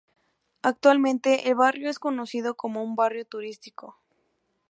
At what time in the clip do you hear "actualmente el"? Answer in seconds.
0.63-1.53